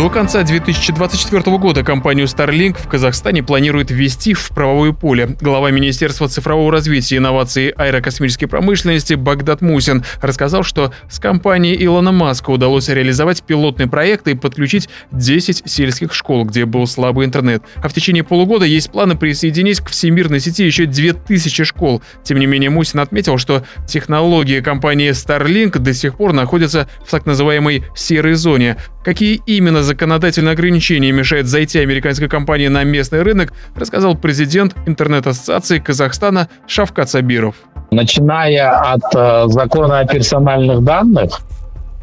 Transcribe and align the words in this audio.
До 0.00 0.08
конца 0.08 0.42
2024 0.42 1.58
года 1.58 1.84
компанию 1.84 2.24
Starlink 2.24 2.78
в 2.78 2.88
Казахстане 2.88 3.42
планирует 3.42 3.90
ввести 3.90 4.32
в 4.32 4.48
правовое 4.48 4.92
поле. 4.92 5.36
Глава 5.42 5.70
Министерства 5.70 6.26
цифрового 6.26 6.72
развития 6.72 7.16
и 7.16 7.18
инноваций 7.18 7.68
аэрокосмической 7.68 8.48
промышленности 8.48 9.12
Багдад 9.12 9.60
Мусин 9.60 10.02
рассказал, 10.22 10.62
что 10.62 10.94
с 11.10 11.18
компанией 11.18 11.84
Илона 11.84 12.12
Маска 12.12 12.48
удалось 12.48 12.88
реализовать 12.88 13.42
пилотный 13.42 13.88
проект 13.88 14.26
и 14.28 14.34
подключить 14.34 14.88
10 15.12 15.64
сельских 15.66 16.14
школ, 16.14 16.46
где 16.46 16.64
был 16.64 16.86
слабый 16.86 17.26
интернет. 17.26 17.62
А 17.76 17.88
в 17.90 17.92
течение 17.92 18.24
полугода 18.24 18.64
есть 18.64 18.90
планы 18.90 19.18
присоединить 19.18 19.80
к 19.80 19.90
всемирной 19.90 20.40
сети 20.40 20.64
еще 20.64 20.86
2000 20.86 21.64
школ. 21.64 22.02
Тем 22.22 22.38
не 22.38 22.46
менее, 22.46 22.70
Мусин 22.70 23.00
отметил, 23.00 23.36
что 23.36 23.64
технологии 23.86 24.60
компании 24.60 25.10
Starlink 25.10 25.78
до 25.78 25.92
сих 25.92 26.16
пор 26.16 26.32
находятся 26.32 26.88
в 27.04 27.10
так 27.10 27.26
называемой 27.26 27.84
серой 27.94 28.32
зоне. 28.32 28.78
Какие 29.04 29.42
именно 29.44 29.82
законодательные 29.90 30.52
ограничения 30.52 31.10
мешают 31.10 31.48
зайти 31.48 31.80
американской 31.80 32.28
компании 32.28 32.68
на 32.68 32.84
местный 32.84 33.22
рынок, 33.22 33.52
рассказал 33.74 34.14
президент 34.14 34.76
интернет-ассоциации 34.86 35.80
Казахстана 35.80 36.48
Шавкат 36.68 37.10
Сабиров. 37.10 37.56
Начиная 37.90 38.70
от 38.70 39.02
э, 39.16 39.48
закона 39.48 39.98
о 39.98 40.06
персональных 40.06 40.84
данных, 40.84 41.40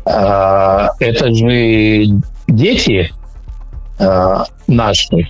э, 0.05 0.87
это 0.99 1.33
же 1.33 2.07
дети 2.47 3.09
э, 3.99 4.37
наши, 4.67 5.29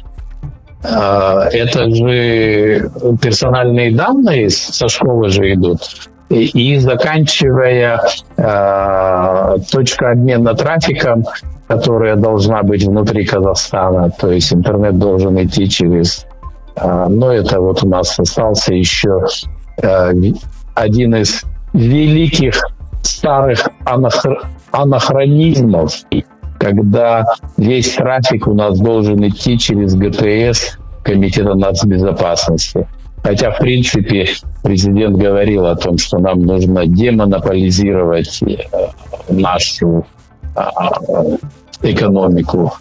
это 0.82 1.96
же 1.96 2.92
персональные 3.22 3.96
данные 3.96 4.50
со 4.50 4.88
школы 4.88 5.30
же 5.30 5.54
идут 5.54 5.80
и 6.30 6.78
заканчивая 6.78 8.02
э, 8.36 9.58
точка 9.72 10.12
обмена 10.12 10.54
трафиком, 10.56 11.26
которая 11.68 12.16
должна 12.16 12.64
быть 12.64 12.86
внутри 12.86 13.26
Казахстана, 13.26 14.10
то 14.10 14.32
есть 14.32 14.54
интернет 14.54 14.98
должен 14.98 15.42
идти 15.42 15.70
через... 15.70 16.26
Э, 16.76 17.08
но 17.08 17.32
это 17.32 17.62
вот 17.62 17.84
у 17.84 17.88
нас 17.88 18.20
остался 18.20 18.74
еще 18.74 19.26
э, 19.82 20.12
один 20.76 21.16
из 21.16 21.44
великих 21.74 22.62
старых 23.04 23.70
анахр... 23.86 24.48
анахронизмов, 24.72 25.94
когда 26.60 27.26
весь 27.56 27.94
трафик 27.94 28.48
у 28.48 28.54
нас 28.54 28.80
должен 28.80 29.26
идти 29.28 29.58
через 29.58 29.96
ГТС 29.96 30.78
Комитета 31.04 31.56
нацбезопасности. 31.56 32.86
Хотя, 33.24 33.52
в 33.52 33.58
принципе, 33.58 34.28
президент 34.64 35.18
говорил 35.18 35.66
о 35.66 35.76
том, 35.76 35.98
что 35.98 36.20
нам 36.20 36.42
нужно 36.42 36.86
демонополизировать 36.86 38.42
э, 38.44 38.58
нашу 39.30 40.06
а, 40.56 41.00
экономику. 41.82 42.74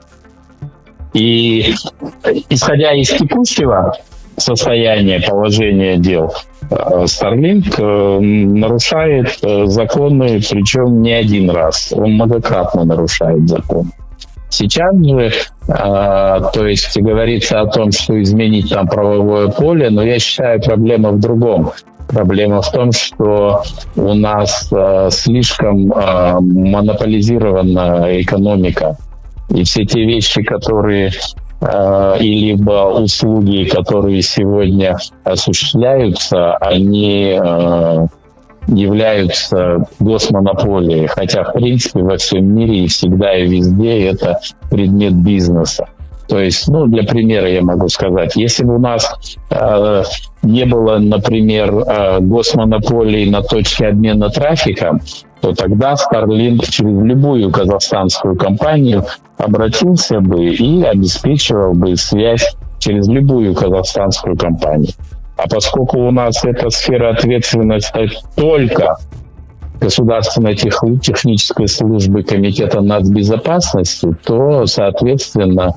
И 1.14 1.74
исходя 2.50 2.92
из 2.92 3.08
текущего 3.08 3.96
состояния, 4.36 5.20
положения 5.20 5.96
дел, 5.96 6.32
э, 6.70 6.74
Starlink 7.04 7.74
э, 7.78 8.20
нарушает 8.20 9.38
законы, 9.70 10.40
причем 10.48 11.02
не 11.02 11.12
один 11.12 11.50
раз. 11.50 11.92
Он 11.92 12.12
многократно 12.12 12.84
нарушает 12.84 13.48
законы. 13.48 13.90
Сейчас 14.48 14.94
же, 14.96 15.26
э, 15.26 15.32
то 15.68 16.66
есть 16.66 16.96
говорится 17.00 17.60
о 17.60 17.66
том, 17.66 17.90
что 17.92 18.20
изменить 18.22 18.70
там 18.70 18.86
правовое 18.86 19.48
поле, 19.48 19.90
но 19.90 20.02
я 20.02 20.18
считаю, 20.18 20.62
проблема 20.62 21.10
в 21.10 21.20
другом. 21.20 21.72
Проблема 22.08 22.62
в 22.62 22.70
том, 22.70 22.92
что 22.92 23.62
у 23.96 24.14
нас 24.14 24.68
э, 24.72 25.08
слишком 25.10 25.92
э, 25.92 26.40
монополизирована 26.40 28.20
экономика. 28.20 28.96
И 29.50 29.64
все 29.64 29.84
те 29.84 30.04
вещи, 30.04 30.42
которые 30.42 31.12
и 32.20 32.50
либо 32.50 33.00
услуги, 33.00 33.64
которые 33.64 34.20
сегодня 34.20 34.98
осуществляются, 35.24 36.54
они 36.56 37.40
являются 38.66 39.86
госмонополией, 39.98 41.06
хотя, 41.06 41.44
в 41.44 41.52
принципе, 41.52 42.02
во 42.02 42.16
всем 42.16 42.54
мире 42.54 42.84
и 42.84 42.88
всегда 42.88 43.36
и 43.36 43.46
везде 43.46 44.08
это 44.08 44.40
предмет 44.70 45.14
бизнеса. 45.14 45.86
То 46.28 46.40
есть, 46.40 46.66
ну, 46.68 46.86
для 46.86 47.04
примера 47.04 47.48
я 47.48 47.62
могу 47.62 47.88
сказать, 47.88 48.34
если 48.34 48.64
бы 48.64 48.76
у 48.76 48.78
нас 48.78 49.14
э, 49.50 50.02
не 50.42 50.64
было, 50.64 50.98
например, 50.98 51.72
э, 51.72 52.18
госмонополии 52.20 53.30
на 53.30 53.42
точке 53.42 53.86
обмена 53.86 54.28
трафика, 54.30 54.98
то 55.40 55.52
тогда 55.52 55.94
Starlink 55.94 56.68
через 56.68 57.00
любую 57.00 57.52
казахстанскую 57.52 58.36
компанию 58.36 59.04
обратился 59.36 60.20
бы 60.20 60.46
и 60.46 60.82
обеспечивал 60.82 61.74
бы 61.74 61.96
связь 61.96 62.56
через 62.78 63.06
любую 63.06 63.54
казахстанскую 63.54 64.36
компанию. 64.36 64.92
А 65.36 65.48
поскольку 65.48 65.98
у 65.98 66.10
нас 66.10 66.44
эта 66.44 66.70
сфера 66.70 67.10
ответственности 67.10 68.10
только 68.36 68.96
Государственной 69.80 70.56
тех, 70.56 70.82
технической 71.02 71.68
службы 71.68 72.22
Комитета 72.22 72.80
нацбезопасности, 72.80 74.08
то, 74.24 74.64
соответственно, 74.66 75.74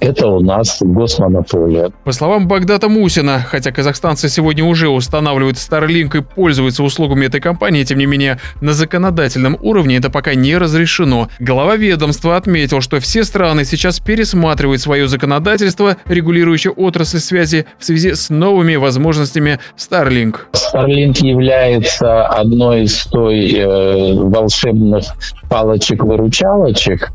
это 0.00 0.26
у 0.28 0.40
нас 0.40 0.78
госмонополия. 0.80 1.90
По 2.04 2.12
словам 2.12 2.48
Багдата 2.48 2.88
Мусина, 2.88 3.40
хотя 3.40 3.70
казахстанцы 3.70 4.28
сегодня 4.28 4.64
уже 4.64 4.88
устанавливают 4.88 5.56
Starlink 5.56 6.18
и 6.18 6.22
пользуются 6.22 6.82
услугами 6.82 7.26
этой 7.26 7.40
компании, 7.40 7.84
тем 7.84 7.98
не 7.98 8.06
менее 8.06 8.38
на 8.60 8.72
законодательном 8.72 9.58
уровне 9.60 9.96
это 9.96 10.10
пока 10.10 10.34
не 10.34 10.56
разрешено. 10.56 11.28
Глава 11.38 11.76
ведомства 11.76 12.36
отметил, 12.36 12.80
что 12.80 12.98
все 13.00 13.24
страны 13.24 13.64
сейчас 13.64 14.00
пересматривают 14.00 14.80
свое 14.80 15.06
законодательство, 15.06 15.96
регулирующее 16.06 16.72
отрасль 16.72 17.18
связи 17.18 17.66
в 17.78 17.84
связи 17.84 18.14
с 18.14 18.30
новыми 18.30 18.76
возможностями 18.76 19.60
Starlink. 19.76 20.36
Starlink 20.52 21.18
является 21.24 22.26
одной 22.26 22.84
из 22.84 23.04
той 23.06 23.52
э, 23.52 24.14
волшебных 24.14 25.04
палочек-выручалочек, 25.48 27.10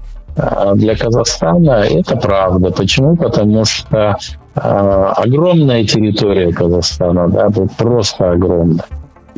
для 0.76 0.96
Казахстана 0.96 1.86
это 1.86 2.18
правда. 2.18 2.72
Почему? 2.72 3.16
Потому 3.16 3.64
что 3.64 4.18
э, 4.56 4.60
огромная 4.60 5.86
территория 5.86 6.52
Казахстана, 6.52 7.30
да, 7.30 7.50
просто 7.78 8.32
огромная. 8.32 8.86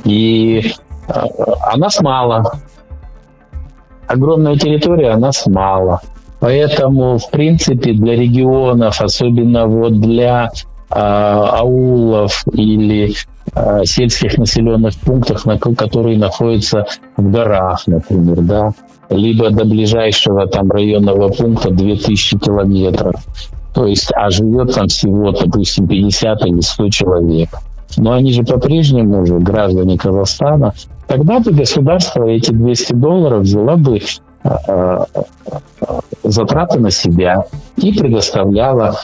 И 0.03 0.73
э, 1.07 1.11
а 1.13 1.77
нас 1.77 2.01
мало. 2.01 2.51
Огромная 4.07 4.57
территория, 4.57 5.11
а 5.11 5.17
нас 5.17 5.45
мало. 5.45 6.01
Поэтому, 6.39 7.17
в 7.17 7.29
принципе, 7.29 7.93
для 7.93 8.15
регионов, 8.15 9.01
особенно 9.01 9.67
вот 9.67 9.99
для 9.99 10.49
аулов 10.89 12.43
или 12.53 13.13
э, 13.53 13.85
сельских 13.85 14.37
населенных 14.37 14.95
пунктов, 14.95 15.45
на, 15.45 15.57
которые 15.57 16.17
находятся 16.17 16.85
в 17.17 17.31
горах, 17.31 17.87
например, 17.87 18.41
да, 18.41 18.71
либо 19.09 19.49
до 19.49 19.65
ближайшего 19.65 20.47
там 20.47 20.69
районного 20.71 21.29
пункта 21.29 21.71
2000 21.71 22.39
километров. 22.39 23.15
То 23.73 23.85
есть, 23.85 24.11
а 24.15 24.29
живет 24.29 24.73
там 24.73 24.87
всего, 24.87 25.31
допустим, 25.31 25.87
50 25.87 26.45
или 26.45 26.61
100 26.61 26.89
человек. 26.89 27.49
Но 27.97 28.13
они 28.13 28.31
же 28.33 28.43
по-прежнему 28.43 29.21
уже 29.21 29.39
граждане 29.39 29.97
Казахстана. 29.97 30.73
Тогда 31.07 31.39
бы 31.39 31.51
государство 31.51 32.23
эти 32.25 32.51
200 32.51 32.93
долларов 32.93 33.41
взяла 33.41 33.75
бы 33.75 33.99
э, 34.43 34.97
затраты 36.23 36.79
на 36.79 36.91
себя 36.91 37.45
и 37.77 37.93
предоставляла 37.93 38.99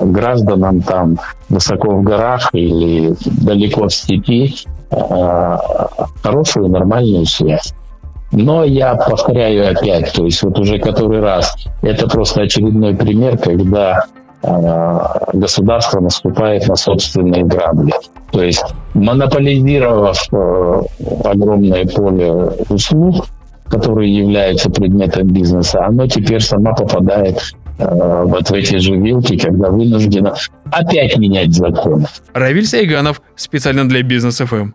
гражданам 0.00 0.82
там 0.82 1.18
высоко 1.48 1.96
в 1.96 2.02
горах 2.02 2.50
или 2.52 3.14
далеко 3.42 3.88
в 3.88 3.94
степи 3.94 4.54
хорошую 6.22 6.68
нормальную 6.68 7.26
связь. 7.26 7.74
Но 8.32 8.64
я 8.64 8.94
повторяю 8.94 9.72
опять, 9.72 10.12
то 10.12 10.24
есть 10.24 10.42
вот 10.42 10.58
уже 10.58 10.78
который 10.78 11.20
раз, 11.20 11.56
это 11.82 12.08
просто 12.08 12.42
очередной 12.42 12.94
пример, 12.94 13.36
когда 13.38 14.04
э, 14.42 14.98
государство 15.32 16.00
наступает 16.00 16.68
на 16.68 16.76
собственные 16.76 17.44
грабли. 17.44 17.92
То 18.30 18.42
есть 18.42 18.64
монополизировав 18.94 20.16
э, 20.32 20.82
огромное 21.24 21.84
поле 21.86 22.32
услуг, 22.68 23.26
которые 23.68 24.16
являются 24.16 24.70
предметом 24.70 25.26
бизнеса, 25.28 25.84
оно 25.84 26.06
теперь 26.06 26.40
сама 26.40 26.72
попадает 26.72 27.36
э, 27.36 27.59
вот 27.80 28.50
в 28.50 28.52
эти 28.52 28.76
же 28.76 28.96
вилки, 28.96 29.38
когда 29.38 29.70
вынуждена 29.70 30.34
опять 30.70 31.16
менять 31.16 31.52
законы. 31.54 32.06
Равиль 32.32 32.66
Сайганов 32.66 33.22
специально 33.36 33.88
для 33.88 34.02
Бизнес 34.02 34.38
ФМ. 34.38 34.72